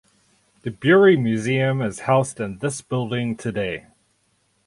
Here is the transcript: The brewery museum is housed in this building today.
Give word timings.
The 0.63 0.71
brewery 0.71 1.15
museum 1.15 1.79
is 1.79 1.99
housed 1.99 2.39
in 2.39 2.57
this 2.57 2.81
building 2.81 3.37
today. 3.37 3.85